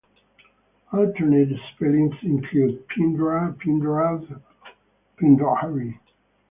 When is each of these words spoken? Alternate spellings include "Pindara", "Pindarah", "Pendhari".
Alternate 0.91 1.59
spellings 1.71 2.15
include 2.23 2.87
"Pindara", 2.87 3.55
"Pindarah", 3.59 4.41
"Pendhari". 5.19 5.99